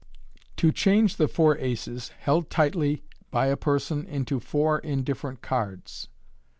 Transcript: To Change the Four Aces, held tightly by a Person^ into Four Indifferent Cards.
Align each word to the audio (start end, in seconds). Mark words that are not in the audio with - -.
To 0.57 0.71
Change 0.71 1.17
the 1.17 1.27
Four 1.27 1.59
Aces, 1.59 2.09
held 2.21 2.49
tightly 2.49 3.03
by 3.29 3.49
a 3.49 3.55
Person^ 3.55 4.03
into 4.07 4.39
Four 4.39 4.79
Indifferent 4.79 5.43
Cards. 5.43 6.07